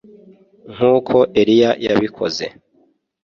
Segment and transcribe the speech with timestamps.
[0.73, 2.45] nk’uko eliya yabikoze